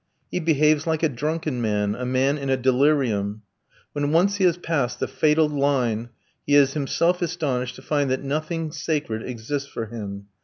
[0.31, 3.43] He behaves like a drunken man a man in a delirium.
[3.93, 6.09] When once he has passed the fatal line,
[6.43, 10.25] he is himself astonished to find that nothing sacred exists for him.